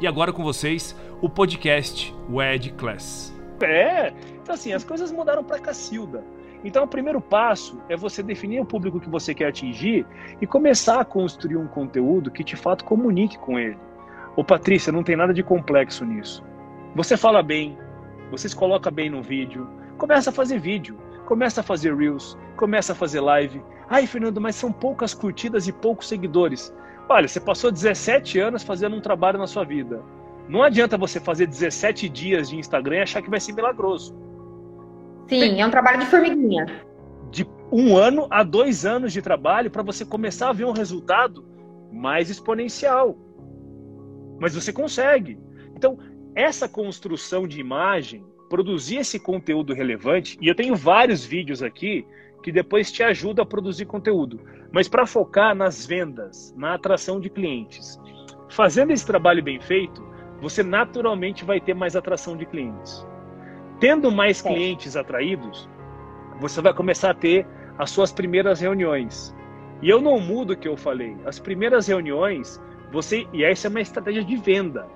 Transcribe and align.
E 0.00 0.06
agora 0.06 0.32
com 0.32 0.42
vocês, 0.42 0.96
o 1.22 1.28
podcast 1.28 2.14
Wed 2.28 2.72
Class. 2.72 3.32
É, 3.62 4.12
então 4.42 4.54
assim, 4.54 4.72
as 4.72 4.82
coisas 4.82 5.12
mudaram 5.12 5.44
para 5.44 5.60
Cacilda. 5.60 6.24
Então 6.64 6.84
o 6.84 6.88
primeiro 6.88 7.20
passo 7.20 7.80
é 7.88 7.96
você 7.96 8.22
definir 8.22 8.60
o 8.60 8.64
público 8.64 8.98
que 8.98 9.08
você 9.08 9.34
quer 9.34 9.48
atingir 9.48 10.06
e 10.40 10.46
começar 10.46 11.00
a 11.00 11.04
construir 11.04 11.56
um 11.56 11.68
conteúdo 11.68 12.30
que 12.30 12.42
de 12.42 12.56
fato 12.56 12.84
comunique 12.84 13.38
com 13.38 13.58
ele. 13.58 13.78
Ô 14.34 14.42
Patrícia, 14.42 14.92
não 14.92 15.04
tem 15.04 15.14
nada 15.14 15.32
de 15.32 15.42
complexo 15.42 16.04
nisso. 16.04 16.42
Você 16.94 17.16
fala 17.16 17.42
bem, 17.42 17.78
você 18.30 18.48
se 18.48 18.56
coloca 18.56 18.90
bem 18.90 19.10
no 19.10 19.22
vídeo, 19.22 19.68
começa 19.96 20.30
a 20.30 20.32
fazer 20.32 20.58
vídeo, 20.58 20.98
começa 21.26 21.60
a 21.60 21.64
fazer 21.64 21.94
reels, 21.94 22.38
começa 22.56 22.92
a 22.92 22.96
fazer 22.96 23.20
live. 23.20 23.62
Ai, 23.88 24.06
Fernando, 24.06 24.40
mas 24.40 24.56
são 24.56 24.72
poucas 24.72 25.14
curtidas 25.14 25.66
e 25.68 25.72
poucos 25.72 26.08
seguidores. 26.08 26.74
Olha, 27.08 27.28
você 27.28 27.40
passou 27.40 27.70
17 27.70 28.38
anos 28.38 28.62
fazendo 28.62 28.96
um 28.96 29.00
trabalho 29.00 29.38
na 29.38 29.46
sua 29.46 29.64
vida. 29.64 30.02
Não 30.48 30.62
adianta 30.62 30.98
você 30.98 31.20
fazer 31.20 31.46
17 31.46 32.08
dias 32.08 32.48
de 32.48 32.56
Instagram 32.56 32.96
e 32.96 33.02
achar 33.02 33.22
que 33.22 33.30
vai 33.30 33.40
ser 33.40 33.52
milagroso. 33.52 34.14
Sim, 35.28 35.60
é 35.60 35.66
um 35.66 35.70
trabalho 35.70 36.00
de 36.00 36.06
formiguinha. 36.06 36.66
De 37.30 37.46
um 37.72 37.96
ano 37.96 38.26
a 38.30 38.42
dois 38.42 38.84
anos 38.84 39.12
de 39.12 39.22
trabalho 39.22 39.70
para 39.70 39.82
você 39.82 40.04
começar 40.04 40.50
a 40.50 40.52
ver 40.52 40.64
um 40.64 40.72
resultado 40.72 41.44
mais 41.90 42.28
exponencial. 42.28 43.16
Mas 44.38 44.54
você 44.54 44.72
consegue. 44.72 45.38
Então, 45.74 45.98
essa 46.34 46.68
construção 46.68 47.46
de 47.46 47.60
imagem, 47.60 48.24
produzir 48.54 48.98
esse 48.98 49.18
conteúdo 49.18 49.74
relevante, 49.74 50.38
e 50.40 50.46
eu 50.46 50.54
tenho 50.54 50.76
vários 50.76 51.24
vídeos 51.24 51.60
aqui 51.60 52.06
que 52.40 52.52
depois 52.52 52.92
te 52.92 53.02
ajuda 53.02 53.42
a 53.42 53.44
produzir 53.44 53.84
conteúdo. 53.84 54.38
Mas 54.70 54.86
para 54.86 55.06
focar 55.06 55.56
nas 55.56 55.84
vendas, 55.84 56.54
na 56.56 56.74
atração 56.74 57.18
de 57.18 57.28
clientes. 57.28 57.98
Fazendo 58.48 58.92
esse 58.92 59.04
trabalho 59.04 59.42
bem 59.42 59.60
feito, 59.60 60.06
você 60.40 60.62
naturalmente 60.62 61.44
vai 61.44 61.60
ter 61.60 61.74
mais 61.74 61.96
atração 61.96 62.36
de 62.36 62.46
clientes. 62.46 63.04
Tendo 63.80 64.12
mais 64.12 64.40
clientes 64.40 64.96
atraídos, 64.96 65.68
você 66.38 66.60
vai 66.60 66.72
começar 66.72 67.10
a 67.10 67.14
ter 67.14 67.44
as 67.76 67.90
suas 67.90 68.12
primeiras 68.12 68.60
reuniões. 68.60 69.34
E 69.82 69.90
eu 69.90 70.00
não 70.00 70.20
mudo 70.20 70.52
o 70.52 70.56
que 70.56 70.68
eu 70.68 70.76
falei. 70.76 71.16
As 71.26 71.40
primeiras 71.40 71.88
reuniões, 71.88 72.62
você 72.92 73.26
e 73.32 73.42
essa 73.42 73.66
é 73.66 73.70
uma 73.70 73.80
estratégia 73.80 74.22
de 74.22 74.36
venda. 74.36 74.86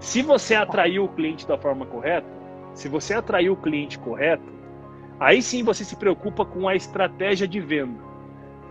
Se 0.00 0.20
você 0.20 0.56
atraiu 0.56 1.04
o 1.04 1.08
cliente 1.08 1.46
da 1.46 1.56
forma 1.56 1.86
correta, 1.86 2.38
se 2.74 2.88
você 2.88 3.14
atraiu 3.14 3.54
o 3.54 3.56
cliente 3.56 3.98
correto, 3.98 4.58
Aí 5.20 5.42
sim 5.42 5.64
você 5.64 5.84
se 5.84 5.96
preocupa 5.96 6.44
com 6.44 6.68
a 6.68 6.76
estratégia 6.76 7.48
de 7.48 7.58
venda. 7.58 8.00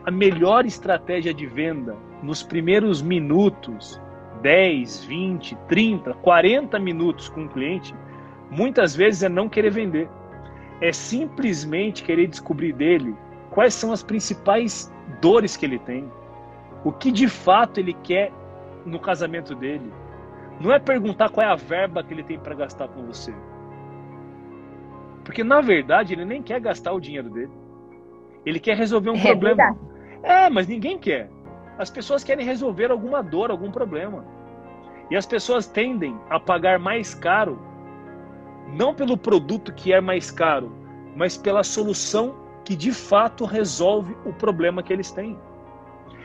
A 0.05 0.11
melhor 0.11 0.65
estratégia 0.65 1.33
de 1.33 1.45
venda 1.45 1.97
nos 2.23 2.41
primeiros 2.41 3.01
minutos, 3.01 3.99
10, 4.41 5.03
20, 5.03 5.57
30, 5.67 6.13
40 6.13 6.79
minutos 6.79 7.27
com 7.27 7.43
o 7.43 7.49
cliente, 7.49 7.93
muitas 8.49 8.95
vezes 8.95 9.23
é 9.23 9.29
não 9.29 9.49
querer 9.49 9.71
vender. 9.71 10.09
É 10.79 10.93
simplesmente 10.93 12.03
querer 12.03 12.27
descobrir 12.27 12.71
dele 12.71 13.13
quais 13.49 13.73
são 13.73 13.91
as 13.91 14.01
principais 14.01 14.93
dores 15.19 15.57
que 15.57 15.65
ele 15.65 15.79
tem, 15.79 16.09
o 16.85 16.93
que 16.93 17.11
de 17.11 17.27
fato 17.27 17.79
ele 17.81 17.93
quer 17.93 18.31
no 18.85 18.99
casamento 18.99 19.53
dele. 19.53 19.91
Não 20.61 20.71
é 20.71 20.79
perguntar 20.79 21.29
qual 21.29 21.45
é 21.45 21.49
a 21.49 21.55
verba 21.55 22.01
que 22.01 22.13
ele 22.13 22.23
tem 22.23 22.39
para 22.39 22.55
gastar 22.55 22.87
com 22.87 23.03
você. 23.05 23.33
Porque 25.27 25.43
na 25.43 25.59
verdade 25.59 26.13
ele 26.13 26.23
nem 26.23 26.41
quer 26.41 26.57
gastar 26.61 26.93
o 26.93 27.01
dinheiro 27.01 27.29
dele. 27.29 27.51
Ele 28.45 28.61
quer 28.61 28.77
resolver 28.77 29.09
um 29.09 29.15
é 29.17 29.21
problema. 29.21 29.55
Verdade. 29.57 29.79
É, 30.23 30.49
mas 30.49 30.69
ninguém 30.69 30.97
quer. 30.97 31.29
As 31.77 31.89
pessoas 31.89 32.23
querem 32.23 32.45
resolver 32.45 32.89
alguma 32.91 33.21
dor, 33.21 33.51
algum 33.51 33.69
problema. 33.69 34.23
E 35.11 35.17
as 35.17 35.25
pessoas 35.25 35.67
tendem 35.67 36.17
a 36.29 36.39
pagar 36.39 36.79
mais 36.79 37.13
caro, 37.13 37.59
não 38.69 38.95
pelo 38.95 39.17
produto 39.17 39.73
que 39.73 39.91
é 39.91 39.99
mais 39.99 40.31
caro, 40.31 40.71
mas 41.13 41.35
pela 41.35 41.61
solução 41.61 42.33
que 42.63 42.73
de 42.73 42.93
fato 42.93 43.43
resolve 43.43 44.15
o 44.25 44.31
problema 44.31 44.81
que 44.81 44.93
eles 44.93 45.11
têm. 45.11 45.37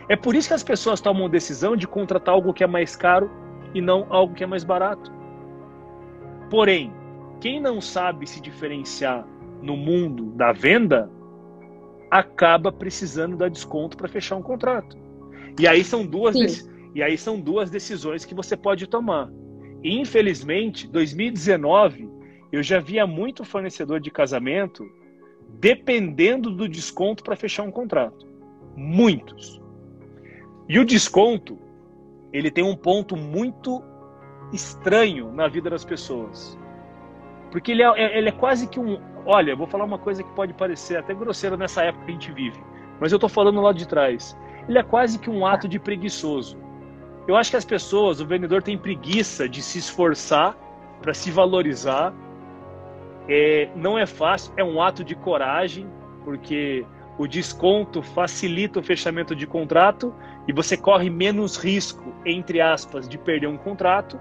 É 0.08 0.14
por 0.14 0.36
isso 0.36 0.46
que 0.46 0.54
as 0.54 0.62
pessoas 0.62 1.00
tomam 1.00 1.26
a 1.26 1.28
decisão 1.28 1.74
de 1.74 1.88
contratar 1.88 2.36
algo 2.36 2.54
que 2.54 2.62
é 2.62 2.69
mais 2.69 2.94
caro 2.94 3.28
e 3.74 3.80
não 3.80 4.06
algo 4.10 4.32
que 4.32 4.44
é 4.44 4.46
mais 4.46 4.62
barato. 4.62 5.12
Porém, 6.48 6.92
quem 7.42 7.60
não 7.60 7.80
sabe 7.80 8.25
se 8.25 8.41
diferenciar 8.41 9.26
no 9.60 9.76
mundo 9.76 10.26
da 10.36 10.53
venda 10.53 11.10
acaba 12.08 12.70
precisando 12.70 13.36
dar 13.36 13.50
desconto 13.50 13.97
para 13.97 14.06
fechar 14.06 14.36
um 14.36 14.42
contrato. 14.42 14.97
E 15.58 15.66
aí 15.66 15.82
são 15.82 16.06
duas 16.06 16.36
e 16.94 17.02
aí 17.02 17.19
são 17.19 17.41
duas 17.41 17.69
decisões 17.69 18.25
que 18.25 18.32
você 18.32 18.56
pode 18.56 18.86
tomar. 18.86 19.28
E, 19.82 19.98
infelizmente, 19.98 20.86
2019 20.86 22.08
eu 22.52 22.62
já 22.62 22.78
via 22.78 23.08
muito 23.08 23.44
fornecedor 23.44 23.98
de 23.98 24.10
casamento 24.10 24.88
dependendo 25.58 26.48
do 26.48 26.69
desconto 26.69 27.25
para 27.25 27.34
fechar 27.34 27.64
um 27.64 27.72
contrato. 27.72 28.25
Muitos. 28.76 29.60
E 30.69 30.78
o 30.78 30.84
desconto, 30.84 31.58
ele 32.32 32.52
tem 32.52 32.62
um 32.62 32.76
ponto 32.76 33.16
muito 33.16 33.82
estranho 34.52 35.32
na 35.32 35.48
vida 35.48 35.69
das 35.69 35.84
pessoas. 35.84 36.56
Porque 37.52 37.70
ele 37.70 37.82
é, 37.82 37.86
é, 37.86 38.18
ele 38.18 38.30
é 38.30 38.32
quase 38.32 38.66
que 38.66 38.80
um. 38.80 38.98
Olha, 39.26 39.54
vou 39.54 39.66
falar 39.66 39.84
uma 39.84 39.98
coisa 39.98 40.22
que 40.24 40.32
pode 40.32 40.54
parecer 40.54 40.96
até 40.96 41.14
grosseira 41.14 41.56
nessa 41.56 41.84
época 41.84 42.06
que 42.06 42.10
a 42.10 42.14
gente 42.14 42.32
vive, 42.32 42.58
mas 42.98 43.12
eu 43.12 43.16
estou 43.16 43.28
falando 43.28 43.60
lá 43.60 43.72
de 43.72 43.86
trás. 43.86 44.36
Ele 44.66 44.78
é 44.78 44.82
quase 44.82 45.18
que 45.18 45.28
um 45.28 45.46
ato 45.46 45.68
de 45.68 45.78
preguiçoso. 45.78 46.58
Eu 47.28 47.36
acho 47.36 47.50
que 47.50 47.56
as 47.56 47.64
pessoas, 47.64 48.20
o 48.20 48.26
vendedor 48.26 48.62
tem 48.62 48.76
preguiça 48.76 49.48
de 49.48 49.62
se 49.62 49.78
esforçar 49.78 50.56
para 51.00 51.12
se 51.12 51.30
valorizar. 51.30 52.12
É, 53.28 53.69
não 53.76 53.98
é 53.98 54.06
fácil, 54.06 54.52
é 54.56 54.64
um 54.64 54.82
ato 54.82 55.04
de 55.04 55.14
coragem, 55.14 55.86
porque 56.24 56.84
o 57.19 57.26
desconto 57.26 58.02
facilita 58.02 58.80
o 58.80 58.82
fechamento 58.82 59.36
de 59.36 59.46
contrato 59.46 60.12
e 60.48 60.52
você 60.52 60.76
corre 60.76 61.10
menos 61.10 61.56
risco, 61.56 62.12
entre 62.24 62.60
aspas, 62.60 63.08
de 63.08 63.19
perder 63.19 63.46
um 63.46 63.58
contrato 63.58 64.19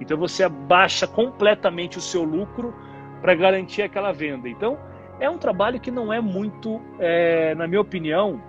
então 0.00 0.16
você 0.16 0.44
abaixa 0.44 1.06
completamente 1.06 1.98
o 1.98 2.00
seu 2.00 2.22
lucro 2.24 2.74
para 3.20 3.34
garantir 3.34 3.82
aquela 3.82 4.12
venda. 4.12 4.48
Então 4.48 4.78
é 5.20 5.28
um 5.30 5.38
trabalho 5.38 5.80
que 5.80 5.90
não 5.90 6.12
é 6.12 6.20
muito, 6.20 6.80
é, 6.98 7.54
na 7.54 7.66
minha 7.66 7.80
opinião, 7.80 8.40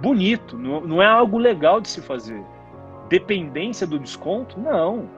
bonito, 0.00 0.58
não, 0.58 0.80
não 0.80 1.02
é 1.02 1.06
algo 1.06 1.38
legal 1.38 1.80
de 1.80 1.88
se 1.88 2.00
fazer. 2.00 2.42
Dependência 3.08 3.86
do 3.86 3.98
desconto? 3.98 4.58
Não. 4.58 5.08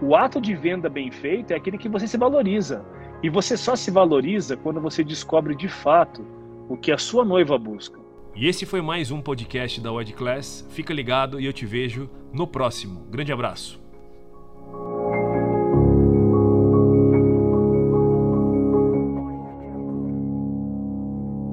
O 0.00 0.14
ato 0.14 0.40
de 0.40 0.54
venda 0.54 0.88
bem 0.88 1.10
feito 1.10 1.52
é 1.52 1.56
aquele 1.56 1.78
que 1.78 1.88
você 1.88 2.06
se 2.06 2.16
valoriza. 2.16 2.84
E 3.22 3.30
você 3.30 3.56
só 3.56 3.74
se 3.74 3.90
valoriza 3.90 4.56
quando 4.56 4.80
você 4.80 5.02
descobre 5.02 5.54
de 5.54 5.68
fato 5.68 6.24
o 6.68 6.76
que 6.76 6.92
a 6.92 6.98
sua 6.98 7.24
noiva 7.24 7.58
busca. 7.58 7.98
E 8.34 8.48
esse 8.48 8.66
foi 8.66 8.80
mais 8.80 9.10
um 9.10 9.22
podcast 9.22 9.80
da 9.80 9.92
Wed 9.92 10.12
Class. 10.12 10.66
Fica 10.70 10.92
ligado 10.92 11.40
e 11.40 11.46
eu 11.46 11.52
te 11.52 11.64
vejo 11.64 12.10
no 12.32 12.46
próximo. 12.46 13.06
Grande 13.10 13.32
abraço. 13.32 13.83